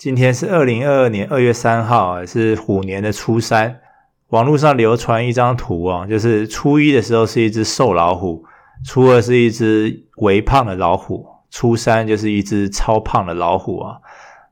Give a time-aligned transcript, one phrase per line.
[0.00, 3.80] 今天是二零二二年二月三号，是虎年的初三。
[4.28, 8.42] 网络上流传一张图啊，就是初一的时候是一只瘦老虎，
[8.82, 13.98] 初二是一只微胖的老虎，初三就是一只超胖的老虎啊。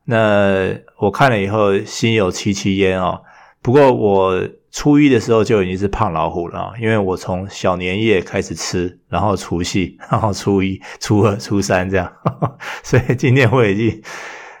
[0.03, 3.19] 那我看了以后心有戚戚焉啊。
[3.63, 4.39] 不过我
[4.69, 12.13] 初一的时候就已经是胖老虎了，因为我从小年夜开始吃，然后除夕，然后初一、初二、初三这样，
[12.85, 14.03] 所以今天我已经。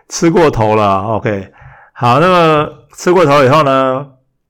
[0.09, 1.51] 吃过头了，OK，
[1.93, 4.07] 好，那么吃过头以后呢，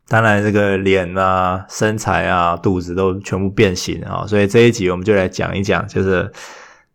[0.07, 6.31] 当然这个脸啊、身材啊、肚子都全部变形啊，所以这一集我们就来讲一讲，就是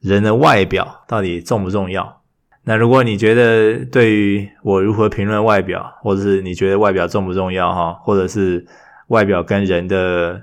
[0.00, 2.22] 人的外表到底重不重要？
[2.64, 8.66] 那如果你觉得对于我如何评论外表，或者是你觉得外表重不重要哈，或者是
[9.08, 10.40] 外表跟人的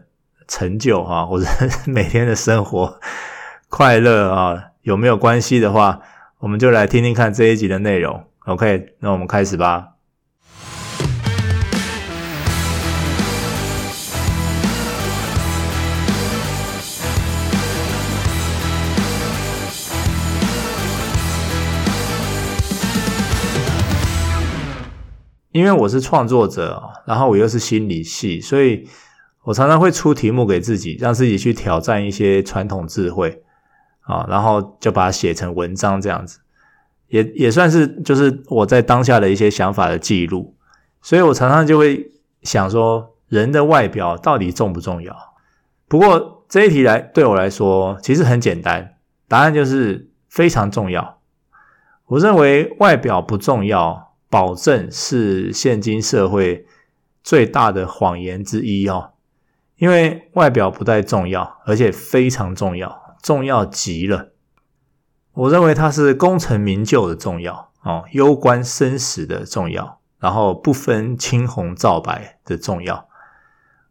[0.48, 1.48] 成就哈，或者
[1.88, 3.00] 每天的生活
[3.68, 6.00] 快乐啊有没有关系的话？
[6.42, 8.96] 我们就来听听看这一集的内容，OK？
[8.98, 9.90] 那我们开始吧。
[25.52, 28.90] 因为我是创作者，然后我又是心理系，所以
[29.44, 33.44] 我常常会出题目给自己，让自己去挑战一些传统智慧。
[34.12, 36.40] 啊，然后就把它写成文章这样子，
[37.08, 40.56] 也也算是就是我在当下的一些想法的记录。
[41.02, 42.12] 所以我常常就会
[42.44, 45.16] 想说，人的外表到底重不重要？
[45.88, 48.96] 不过这一题来对我来说其实很简单，
[49.28, 51.20] 答案就是非常重要。
[52.08, 56.66] 我认为外表不重要，保证是现今社会
[57.24, 59.12] 最大的谎言之一哦。
[59.78, 63.01] 因为外表不太重要，而且非常重要。
[63.22, 64.32] 重要极了，
[65.34, 73.08] 我认为它是功成名就的重要哦，攸关生死的重要，然后不分青红皂白的重要。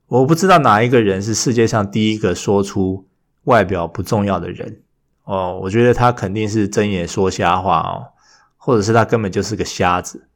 [0.09, 3.07] 我不知道哪一个人是世界上第一个说出
[3.45, 4.83] 外表不重要的人
[5.23, 8.11] 哦，我觉得他肯定是睁眼说瞎话哦，
[8.57, 10.29] 或者是他根本就是个瞎子，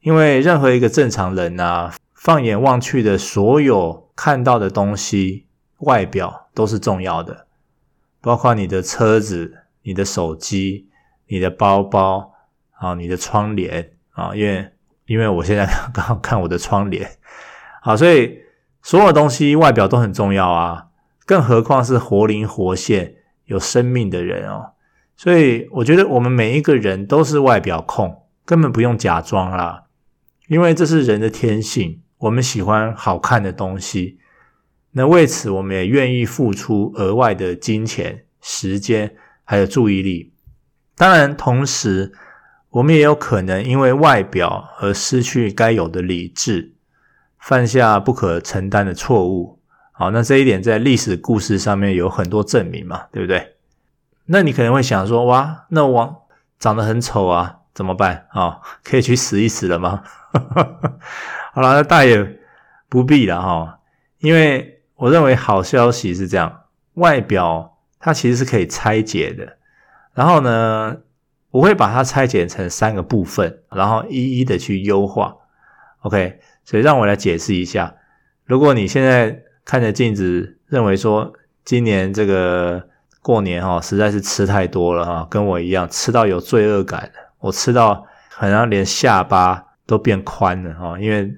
[0.00, 5.46] 因为任何一个正常人啊，放眼望去的所有看到的东西，
[5.78, 7.45] 外表都是重要的。
[8.26, 10.88] 包括你的车子、你的手机、
[11.28, 12.32] 你的包包
[12.72, 14.68] 啊、你的窗帘啊，因为
[15.06, 15.64] 因为我现在
[15.94, 17.08] 刚刚看我的窗帘，
[17.80, 18.40] 好，所以
[18.82, 20.88] 所有东西外表都很重要啊，
[21.24, 23.14] 更何况是活灵活现、
[23.44, 24.72] 有生命的人哦。
[25.14, 29.84] 所以我觉得我们每一个人都是外表控，根本不用假装啦，
[30.48, 34.18] 因为这是人的天性，我们喜欢好看的东西。
[34.98, 39.14] 那为此，我们也愿意付出额外的金钱、时间，
[39.44, 40.32] 还有注意力。
[40.96, 42.14] 当然，同时
[42.70, 46.76] 我们也有可能因为外表而失去该有的理智，
[47.38, 49.60] 犯下不可承担的错误。
[49.92, 53.56] 好，那这一点在历史故事上面有很多证明嘛，对不对？
[54.24, 56.26] 那你可能会想说，哇，那我
[56.58, 58.28] 长得很丑啊，怎么办？
[58.30, 60.02] 啊，可以去死一死了吗？
[61.52, 62.40] 好了，那大也
[62.88, 63.80] 不必了哈，
[64.20, 64.72] 因为。
[64.96, 66.64] 我认为好消息是这样，
[66.94, 69.56] 外表它其实是可以拆解的。
[70.14, 70.96] 然后呢，
[71.50, 75.36] 我会把它拆解成三个部分，然后一一的去优化。
[76.00, 77.94] OK，所以让我来解释一下。
[78.44, 81.32] 如果你现在看着镜子，认为说
[81.64, 82.88] 今年这个
[83.20, 91.30] 过年哈，实在是吃太多了哈，跟我一样吃到有罪恶感，我吃到好像连下巴都变宽了哈，因为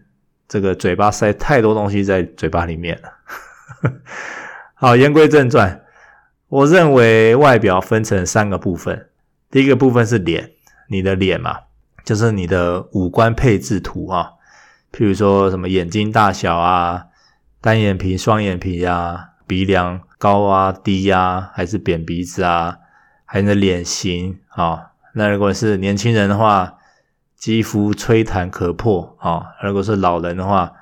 [0.47, 3.09] 这个嘴巴塞太多东西在嘴巴里面了。
[4.75, 5.83] 好，言归正传，
[6.49, 9.09] 我认为外表分成三个部分。
[9.51, 10.53] 第一个部分是脸，
[10.89, 11.59] 你的脸嘛，
[12.05, 14.33] 就是你的五官配置图啊，
[14.93, 17.07] 譬如说什么眼睛大小啊，
[17.61, 22.77] 单眼皮、双眼皮啊，鼻梁高啊、低啊，还是扁鼻子啊，
[23.25, 24.93] 还有你的脸型啊。
[25.15, 26.75] 那如果是年轻人的话，
[27.35, 30.73] 肌肤吹弹可破啊；如果是老人的话，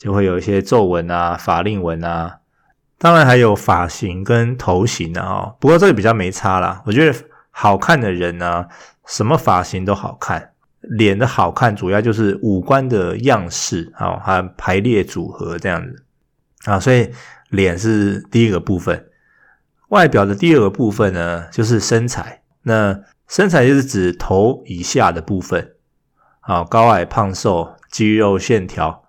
[0.00, 2.38] 就会有一些皱纹啊、法令纹啊，
[2.96, 6.82] 当然还有发型跟头型啊、不过这个比较没差啦。
[6.86, 7.18] 我觉得
[7.50, 8.68] 好看的人呢、啊，
[9.06, 10.52] 什么发型都好看。
[10.80, 16.02] 脸的好看主要就是五官的样式啊，还有排列组合这样子
[16.64, 16.80] 啊。
[16.80, 17.10] 所以
[17.50, 19.10] 脸是第一个部分，
[19.90, 22.40] 外表的第二个部分呢，就是身材。
[22.62, 22.98] 那
[23.28, 25.74] 身材就是指头以下的部分
[26.40, 29.04] 啊，高矮胖瘦、肌肉线条。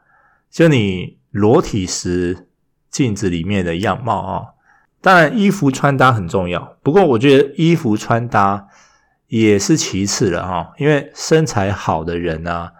[0.51, 2.49] 就你裸体时
[2.89, 4.47] 镜子里面的样貌啊，
[4.99, 6.77] 当然衣服穿搭很重要。
[6.83, 8.67] 不过我觉得衣服穿搭
[9.27, 12.73] 也是其次了哈，因为身材好的人啊，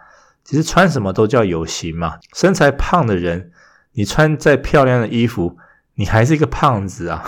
[0.44, 2.18] 其实穿什么都叫有型嘛。
[2.34, 3.50] 身材胖的人，
[3.92, 5.56] 你穿再漂亮的衣服，
[5.94, 7.24] 你还是一个胖子啊。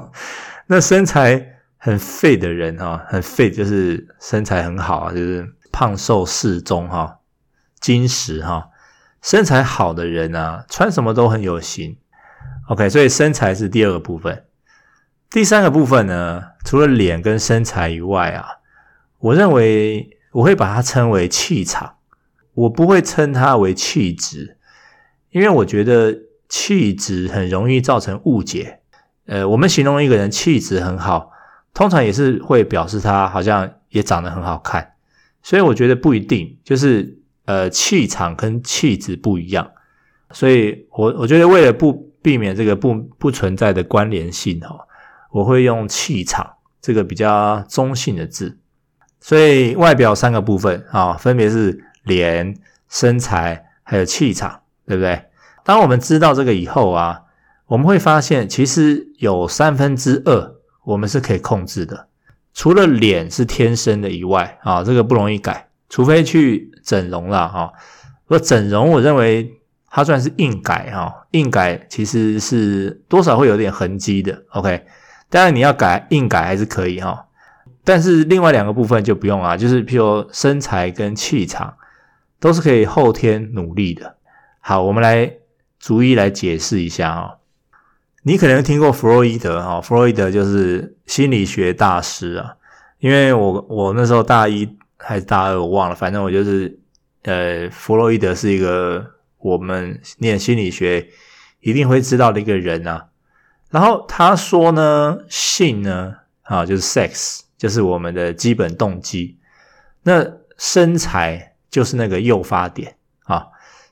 [0.66, 7.18] 那身材很废的人啊，很废就是身材很好啊，就是胖瘦适中哈，
[7.80, 8.70] 精实哈。
[9.24, 11.96] 身材好的人啊，穿什么都很有型。
[12.68, 14.44] OK，所以身材是第二个部分。
[15.30, 18.46] 第三个部分呢，除了脸跟身材以外啊，
[19.18, 21.94] 我认为我会把它称为气场，
[22.52, 24.58] 我不会称它为气质，
[25.30, 26.14] 因为我觉得
[26.50, 28.80] 气质很容易造成误解。
[29.24, 31.32] 呃，我们形容一个人气质很好，
[31.72, 34.92] 通常也是会表示他好像也长得很好看，
[35.42, 39.70] 所以我觉得不一定，就是呃气场跟气质不一样，
[40.30, 44.86] 所以我我觉得为了不避免这个不不存在的关联性哈。
[45.30, 46.48] 我会用气场
[46.80, 48.56] 这个比较中性的字，
[49.20, 52.56] 所以外表三个部分啊，分别是脸、
[52.88, 55.24] 身材还有气场，对不对？
[55.64, 57.22] 当我们知道这个以后啊，
[57.66, 60.54] 我们会发现其实有三分之二
[60.84, 62.06] 我们是可以控制的。
[62.52, 67.72] 除了脸是天生的以外啊，这个不容易改，除非去整容了哈。
[68.26, 69.48] 不过整容，我认为
[69.88, 74.42] 它算是硬改哈，硬改其实是多少会有点痕迹的。
[74.48, 74.84] OK。
[75.30, 77.26] 当然你要改硬改还是可以哈，
[77.84, 81.76] 但是另外两个部分就不用啊，就是譬如身材跟气场
[82.40, 84.16] 都是可以后天努力的。
[84.58, 85.32] 好，我们来
[85.78, 87.34] 逐一来解释一下啊。
[88.24, 92.56] 你可能听过弗洛伊德哈，弗洛伊德就是心理学大师啊。
[92.98, 96.78] 因为我我那时候大一还是大二我忘了，反正我就是
[97.22, 99.04] 呃，弗洛伊德是一个
[99.38, 101.08] 我们念心理学
[101.60, 103.08] 一定会知道的一个人啊。
[103.70, 109.38] 然后他说呢，性呢，啊，就是 sex，就是我们的基本动机。
[110.02, 110.24] 那
[110.58, 113.46] 身材就是那个诱发点啊，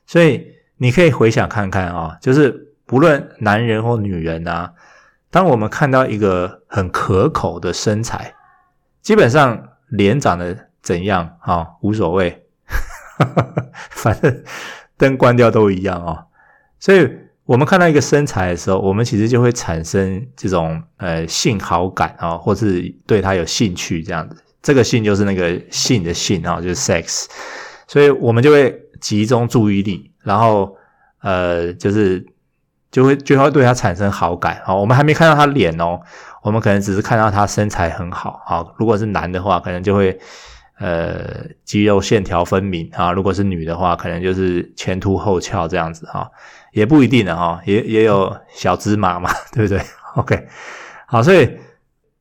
[0.05, 4.73] 所以你可以回想看看啊，就是不论男人或女人啊，
[5.29, 8.35] 当我们看到一个很可口的身材，
[9.01, 12.45] 基本上脸长得怎样啊，无所谓，
[13.89, 14.43] 反正
[14.97, 16.25] 灯关掉都一样啊，
[16.79, 17.09] 所以。
[17.45, 24.41] 我们看到一个身材的时候，我们其实就会产生这种呃性好感啊，或是对他有兴趣这样子。
[24.61, 27.25] 这个性就是那个性的性啊，就是 sex，
[27.85, 30.77] 所以我们就会集中注意力，然后
[31.19, 32.25] 呃就是
[32.89, 34.73] 就会就会对他产生好感啊。
[34.73, 35.99] 我们还没看到他脸哦，
[36.43, 38.65] 我们可能只是看到他身材很好啊。
[38.77, 40.17] 如果是男的话，可能就会
[40.79, 46.29] 呃肌肉线条分明啊；如果是女的话，可能就是前凸后翘这样子哈。
[46.71, 49.79] 也不一定的哈，也也有小芝麻嘛， 对不对
[50.15, 50.47] ？OK，
[51.05, 51.47] 好，所以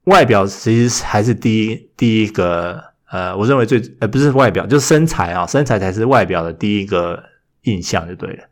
[0.04, 2.78] 外表其实还是第一第一个，
[3.10, 7.22] 呃，我认为最呃不是外表，就是身材啊，身材才是外表的第一个
[7.62, 8.44] 印象就对了。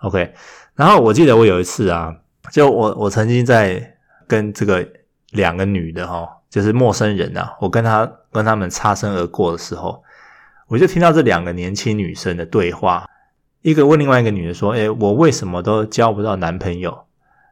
[0.00, 0.32] OK，
[0.74, 2.16] 然后我记得我有一次啊，
[2.50, 4.88] 就我我曾经在跟这个
[5.32, 10.04] 两个女的哈，就是陌生人啊，我跟他跟他们擦身而过的时候，
[10.68, 13.04] 我就听到这两个年轻女生的对话。
[13.62, 17.06] 一个问另外一个女的说：“诶，我为什么都交不到男朋友？”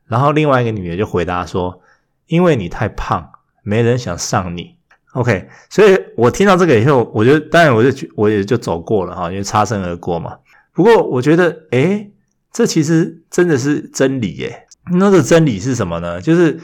[0.06, 1.80] 然后另外一个女的就回答说
[2.28, 3.28] ：“因为你太胖，
[3.64, 4.76] 没人想上你。
[5.14, 10.38] ”OK，所以我听到这个以后，我就当然我就我也就走过了哈，因为擦身而过嘛。
[10.72, 12.12] 不过我觉得，诶，
[12.52, 14.68] 这其实真的是真理耶。
[14.92, 16.20] 那个真理是什么呢？
[16.20, 16.60] 就是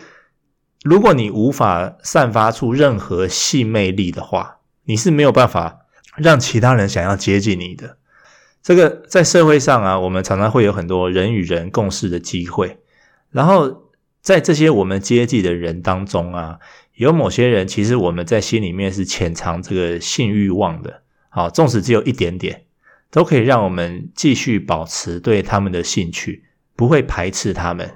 [0.85, 5.81] 如果你无法散发出任何性魅力的话，你是没有办法
[6.17, 7.99] 让其他人想要接近你的。
[8.63, 12.79] 这个在社会上啊，我们常常会有很多人与人共事的机会，
[13.31, 16.59] 然后在这些我们接近的人当中啊，
[16.95, 22.65] 有某些人其实我们在心里面是潜藏这个性欲望的，好，纵使只有一点点，
[23.11, 26.45] 都可以让我们继续保持对他们的兴趣，
[26.77, 27.95] 不会排斥他们。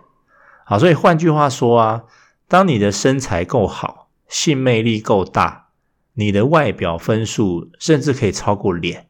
[0.64, 2.02] 好，所以换句话说啊，
[2.52, 5.68] 当你的身材够好，性魅力够大，
[6.12, 9.06] 你的外表分数甚至可以超过脸。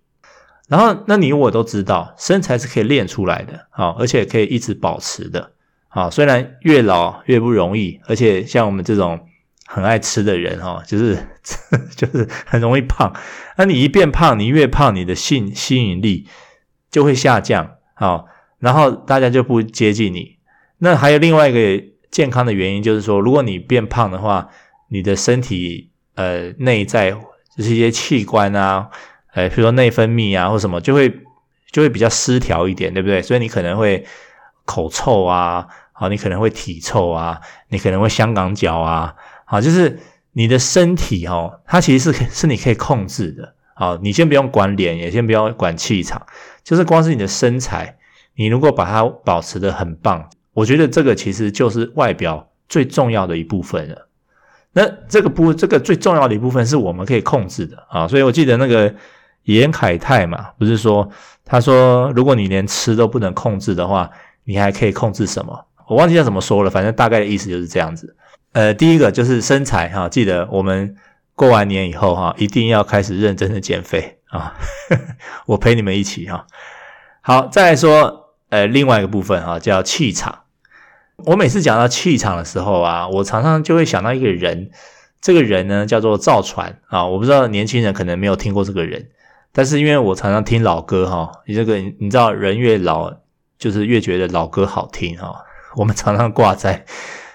[0.68, 5.54] 然后，那你我都知道，身材是可以练出来的，好，而且可以一直保持的，
[5.88, 6.08] 好。
[6.08, 9.26] 虽然越老越不容易，而且像我们这种
[9.66, 11.18] 很爱吃的人，哈，就是
[11.96, 13.12] 就是很容易胖。
[13.56, 16.28] 那你一变胖，你越胖，你的性吸引力
[16.92, 18.28] 就会下降，好，
[18.61, 20.37] 然后大家就不接近你。
[20.78, 24.49] 那还有另外一个健康的原因，就是说，如果你变胖的话，
[24.88, 28.88] 你的身体呃内在就是一些器官啊。
[29.33, 31.11] 哎，比如说内分泌啊，或什么，就会
[31.73, 33.23] 就会比较失调一点，对不对？
[33.23, 34.04] 所以你可能会
[34.66, 37.40] 口臭啊，好，你可能会体臭啊，
[37.71, 39.14] 你可能会香港脚啊，
[39.47, 39.99] 好，就是
[40.33, 43.54] 你的身体哦，它其实是是你可以控制的。
[43.75, 46.26] 好，你先不用管脸，也先不要管气场，
[46.62, 47.97] 就是光是你的身材，
[48.35, 54.09] 你如果把它保持得很棒，我觉得这个其实就是外表最重要的一部分了。
[54.73, 58.94] 那这个部这个最重要的一部分是我们可以控制的啊，所以我记得那个
[59.44, 61.09] 严凯泰嘛，不是说
[61.44, 64.11] 他说如果你连吃都不能控制的话，
[64.44, 65.66] 你还可以控制什么？
[65.88, 68.16] 我忘记他怎么说了，反正大概的意思就是这样子。
[68.52, 70.97] 呃，第一个就是身材哈，记得我们。
[71.35, 74.54] 过完年以后哈，一定要开始认真的减肥啊！
[75.47, 76.47] 我陪你们一起哈。
[77.23, 80.41] 好，再来说呃另外一个部分哈，叫气场。
[81.26, 84.71] 我每次讲到气场的时候啊，我常常就会想到一个人，
[85.21, 87.07] 这个人呢叫做赵传啊。
[87.07, 89.09] 我不知道年轻人可能没有听过这个人，
[89.52, 93.12] 但是因为我常常听老歌哈，你这个你知道人越老
[93.59, 95.33] 就是越觉得老歌好听哈。
[95.76, 96.85] 我们常常挂在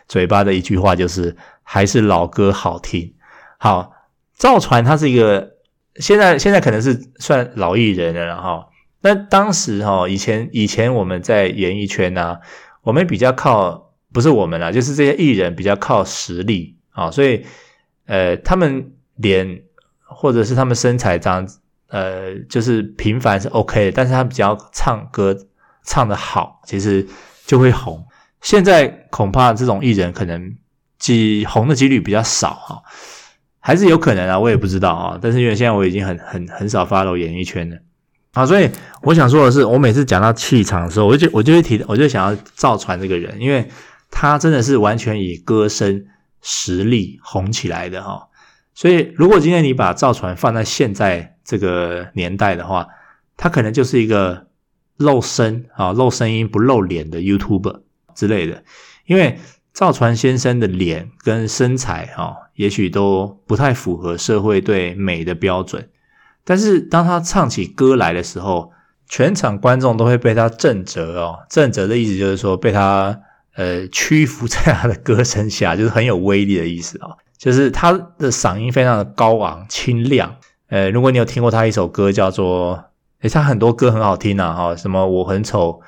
[0.07, 3.13] 嘴巴的一句话就是还是老歌好听。
[3.57, 3.91] 好，
[4.37, 5.53] 赵传他是一个
[5.95, 8.67] 现在现在可能是算老艺人了，哈
[9.01, 12.39] 那当时哈以前以前我们在演艺圈呢、啊，
[12.87, 17.45] 我们比较靠不是我们啦，就是这些艺人比较靠实力啊，所以
[18.05, 19.63] 呃他们脸
[20.05, 21.45] 或者是他们身材长
[21.89, 25.37] 呃就是平凡是 OK 的，但是他比较唱歌
[25.83, 27.05] 唱得好，其实
[27.45, 28.07] 就会红。
[28.39, 30.55] 现在恐怕这种艺人可能
[30.97, 32.81] 几红的几率比较少哈。
[33.59, 35.19] 还是有可能啊，我也不知道啊。
[35.21, 37.77] 但是因为现在我已经很很很少 follow 演艺圈了，
[38.37, 38.69] 啊，所以
[39.01, 43.67] 我想说的是，我每次讲到气场的时候，我就我就会提，我就想要赵传这个人，因为
[44.11, 46.05] 他真的是完全以歌声
[46.41, 48.27] 实力红起来的哈。
[48.75, 52.87] 所以如果今天你把赵传放在现在这个年代的话，
[53.35, 54.47] 他可能就是一个
[54.97, 57.81] 露声啊、露声音不露脸的 YouTube
[58.13, 58.63] 之类的，
[59.05, 59.39] 因为。
[59.73, 65.87] 赵传先生的脸跟身材，哈，也许都不太符合社会对美的标准，
[66.47, 68.71] 但是当他唱起歌来的时候，
[69.09, 71.39] 全场观众都会被他震折哦。
[71.49, 73.19] 震折的意思就是说被他
[73.55, 77.09] 呃屈服在他的歌声下，就是很有威力的意思啊。
[77.37, 80.37] 就是他的嗓音非常的高昂清亮。
[80.69, 82.85] 呃，如果你有听过他一首歌叫做，
[83.19, 85.81] 诶，他很多歌很好听啊，哈，什么我很丑，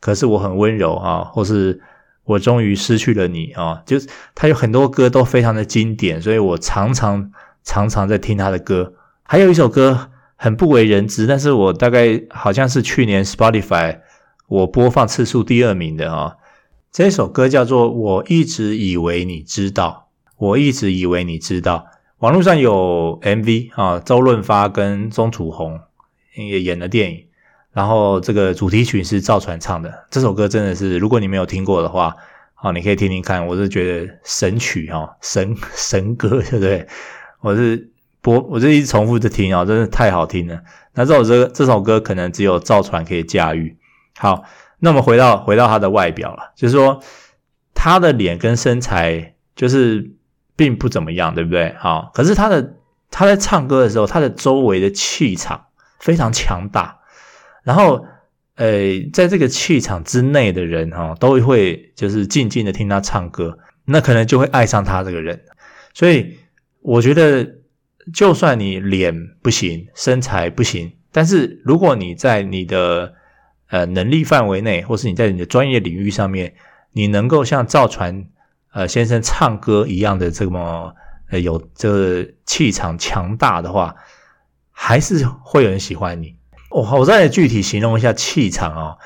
[0.00, 1.80] 可是我很温柔啊，或是。
[2.26, 3.82] 我终于失去了你啊！
[3.84, 7.30] 就是他有很多歌都非常的经典，所以我常常
[7.62, 8.94] 常常在听他的歌。
[9.26, 14.00] 还有一首歌很不为人知，但是我大概好像是去年 Spotify
[14.46, 16.36] 我播放次数第二名的啊。
[16.92, 21.86] 这首歌叫做《我一直以为你知道》，我一直以为你知道。
[22.18, 25.80] 网络上有 MV 啊，周润发跟钟楚红
[26.36, 27.24] 也演了电影。
[27.72, 32.14] 然后这个主题曲是赵传唱的，这首歌真的是，如果你没有听过的话，
[32.54, 33.44] 啊，你可以听听看。
[33.46, 36.86] 我是觉得神曲哈，神神歌，对不对？
[37.40, 37.90] 我是
[38.24, 40.58] 播，我就一直重复着听啊，真的太好听了。
[40.94, 43.76] 那这首歌，这首歌可能只有赵传可以驾驭。
[44.16, 44.44] 好，
[44.78, 47.02] 那我们回到回到他的外表了，就是说
[47.74, 50.10] 他的脸跟身材就是
[50.56, 51.74] 并不怎么样，对不对？
[51.78, 52.76] 好，可是他的
[53.10, 55.66] 他在唱歌的时候，他的周围的气场
[56.00, 57.00] 非常强大。
[57.62, 58.06] 然后，
[58.56, 58.66] 呃，
[59.12, 65.44] 在这个气场之内的人哈，都会就是静静的听他唱歌，那可能就会爱上他这个人。
[65.92, 66.38] 所以，
[66.80, 67.56] 我觉得，
[68.12, 73.14] 就算你脸不行，身材不行，但是如果你在你的
[73.68, 76.54] 呃能力范围内，或是你在你的专业领域上面，
[76.92, 78.26] 你能够像赵传
[78.72, 80.94] 呃先生唱歌一样的这么
[81.30, 83.94] 呃有这个气场强大的话，
[84.70, 86.36] 还是会有人喜欢你。
[86.70, 88.98] 我我再具体形容一下气场哦。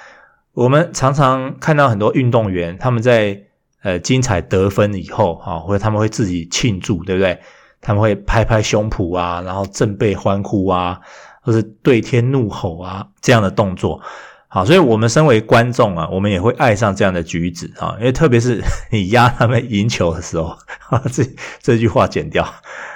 [0.55, 3.45] 我们常常看到很多运动员，他们在
[3.83, 7.38] 呃精彩得分以后，哈，或者他们会自己庆祝，对不对？
[7.80, 11.00] 他们会拍拍胸脯啊，然后振臂欢呼啊，
[11.42, 14.00] 或是对天怒吼啊，这样的动作。
[14.50, 21.23] 好，所以我们身为观众啊，我们也会爱上这样的举止啊，因为特别是 你压他们赢球的时候， 哈，这
[21.61, 22.47] 这句话剪掉。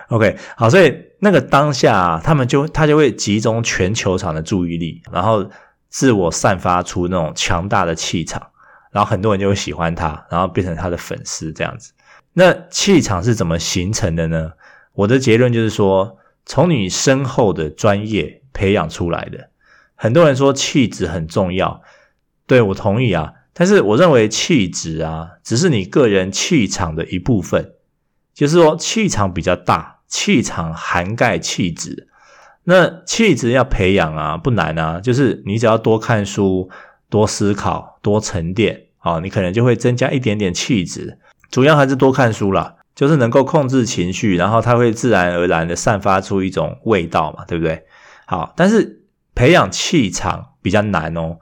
[0.09, 5.47] OK，好，所以那个当下啊，他们就他就会集中全球场的注意力，然后
[5.91, 8.43] 自我散发出那种强大的气场，
[8.91, 11.93] 然后很多人就会喜欢他，然后变成他的粉丝这样子。
[12.33, 14.53] 那气场是怎么形成的呢？
[14.95, 19.51] 我的结论就是说，从你身后的专业培养出来的。
[19.95, 21.83] 很多人说气质很重要，
[22.47, 27.73] 对，我同意啊，但是我认为气质啊，只是你个人气场的一部分，
[28.35, 30.01] 就是说气场比较大。
[30.13, 32.07] 气场涵盖气质，
[32.65, 36.69] 那气质要培养啊，不难啊，就是你只要多看书、
[37.09, 41.19] 多思考、多沉淀啊，你可能就会增加一点点气质。
[41.51, 47.85] 主要还是多看书啦，就是能够控制情绪，然后它会自然而然的散发出一种味道嘛，对不对？
[48.27, 49.03] 好，但是
[49.35, 51.39] 培养气场比较难哦。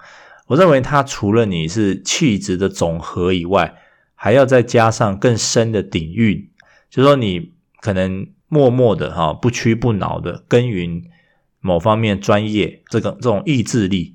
[0.47, 3.75] 我认为它除了你是气质的总和以外，
[4.15, 6.49] 还要再加上更深的底蕴，
[6.89, 11.03] 就是说你可能默默的哈，不屈不挠的耕耘
[11.59, 14.15] 某方面专业，这个这种意志力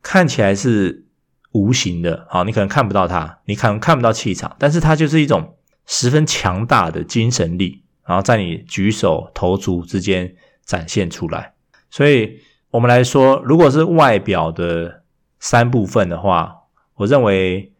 [0.00, 1.06] 看起来是
[1.50, 5.56] 无形的，好，你可能看不到它，你可能看不到气场，但是它就是一种。
[5.90, 11.54] 十分强大的精神力，然后在你举手投足之间展现出来。
[11.88, 12.40] 所以，
[12.70, 15.02] 我们来说，如果是外表的
[15.40, 16.54] 三部分的话，
[16.94, 17.72] 我认为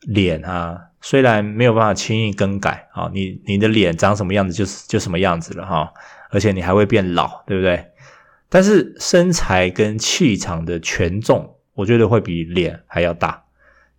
[0.00, 5.92] 脸啊，虽然没有办法轻易更改啊，你你的脸长什么样子就是就什么样子了哈，
[6.30, 7.92] 而且你还会变老，对不对？
[8.48, 13.44] 但是身材跟气场的权重，我觉得会比脸还要大。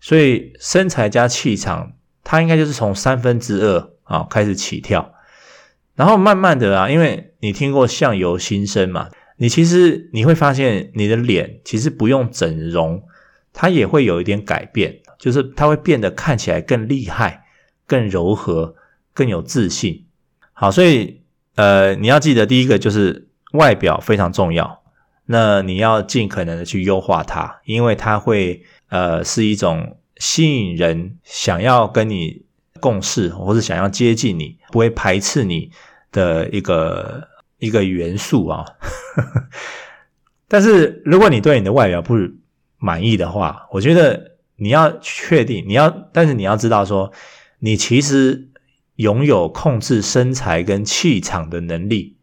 [0.01, 1.93] 所以，身材加气场。
[2.25, 5.13] 它应该就是从三分之二啊开始起跳，
[5.93, 13.03] 然后慢慢的啊，因为你听过相由心生嘛，你其实你会发现你的脸其实不用整容，
[13.53, 17.45] 它也会有一点改变，就是它会变得看起来更厉害、
[17.85, 18.75] 更柔和、
[19.13, 20.07] 更有自信。
[20.51, 21.21] 好，所以
[21.55, 24.81] 呃，你要记得第一个就是外表非常重要，
[25.27, 29.97] 那你要尽可能的去优化它，因为它会呃是一种。
[30.17, 32.45] 吸引人想要跟你
[32.79, 35.71] 共事，或是想要接近你，不会排斥你
[36.11, 38.65] 的一个一个元素啊。
[40.47, 42.15] 但是，如果你对你的外表不
[42.77, 47.11] 满意的话，我觉得你要确定，你要，但是你要知道说，
[47.59, 48.49] 你其实
[48.95, 52.17] 拥有控制身材跟气场的能力，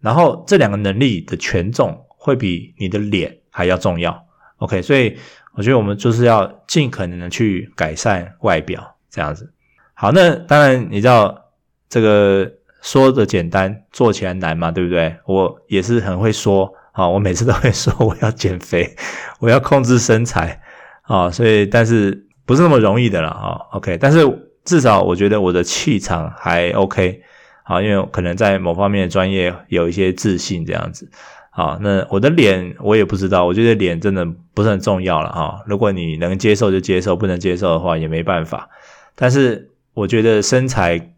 [0.00, 4.26] 然后这两个能力的权重会比你的脸还要重要。
[4.58, 5.16] OK，所以。
[5.54, 9.52] 我觉得我们就是要尽可能的去改善外表，这样子。
[9.94, 11.46] 好，那当然你知道
[11.88, 15.14] 这个说的简单，做起来难嘛，对不对？
[15.26, 18.96] 我也是很会说，啊，我每次都会说我要减肥，
[19.40, 20.62] 我要控制身材，
[21.02, 23.58] 啊，所以但是不是那么容易的了啊。
[23.72, 24.20] OK，但是
[24.64, 27.20] 至少我觉得我的气场还 OK，
[27.64, 31.10] 啊，因为可能在某方面的专业有一些自信这样子。
[31.52, 35.62] 好，那我的脸我也不知道，我觉得脸真的不是很重要了哈。
[35.66, 38.70] 如果你能接受就接受，不能接受的话也没办法。
[39.16, 41.12] 但是我觉得身材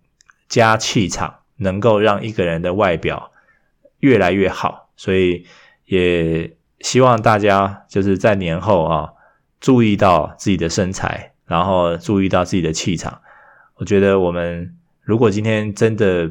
[0.48, 3.30] 加气场能够让一个人的外表
[3.98, 5.46] 越来越好，所以
[5.84, 9.10] 也希望大家就是在年后啊，
[9.60, 13.20] 注意到自己的身材，然后注意到自己的气场。
[13.76, 16.30] 我觉得我们如果今天真的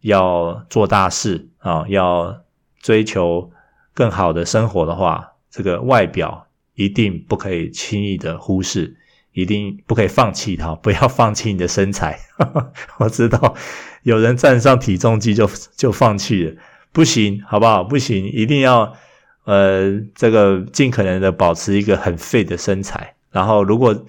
[0.00, 2.42] 要做大事啊，要
[2.80, 3.50] 追求
[3.94, 8.96] 更好的生活的话，这个外表一定不可以轻易的忽视，
[9.32, 12.18] 一定不可以放弃它，不要放弃你的身材。
[12.98, 13.54] 我知道
[14.02, 16.56] 有人站上体重机就就放弃了，
[16.92, 17.82] 不行，好不好？
[17.82, 18.94] 不行，一定要
[19.44, 23.16] 呃，这个尽可能的保持一个很 fit 的身材。
[23.30, 24.04] 然后，如果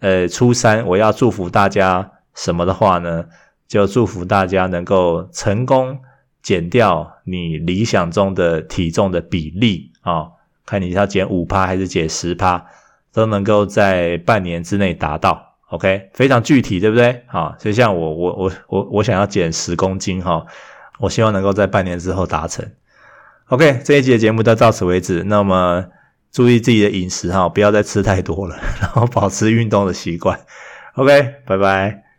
[0.00, 3.24] 呃初三我要祝福大家什么的话呢，
[3.66, 5.98] 就祝福大家能够成功。
[6.42, 10.32] 减掉你理想中的体重的比例啊、哦，
[10.66, 12.66] 看你要减五趴还是减十趴，
[13.12, 15.54] 都能够在半年之内达到。
[15.68, 17.22] OK，非常具体，对不对？
[17.28, 20.46] 好、哦，就像我我我我我想要减十公斤哈、哦，
[20.98, 22.68] 我希望能够在半年之后达成。
[23.46, 25.22] OK，这一集的节目就到此为止。
[25.24, 25.86] 那么
[26.30, 30.38] 注意自己的饮食哈、不要再吃太多了，然后保持运动的习惯。
[30.94, 32.11] OK，拜拜。